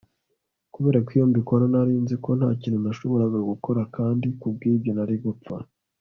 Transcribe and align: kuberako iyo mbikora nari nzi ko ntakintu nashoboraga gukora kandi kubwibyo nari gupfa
kuberako 0.73 1.09
iyo 1.15 1.25
mbikora 1.31 1.63
nari 1.73 1.93
nzi 2.03 2.15
ko 2.23 2.29
ntakintu 2.39 2.79
nashoboraga 2.85 3.37
gukora 3.51 3.81
kandi 3.95 4.25
kubwibyo 4.39 4.91
nari 4.93 5.15
gupfa 5.25 5.55